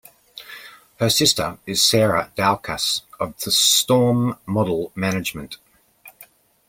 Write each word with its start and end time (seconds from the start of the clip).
Her 0.97 1.11
sister 1.11 1.59
is 1.67 1.85
Sarah 1.85 2.31
Doukas 2.35 3.03
of 3.19 3.39
Storm 3.39 4.35
Model 4.47 4.91
Management. 4.95 5.57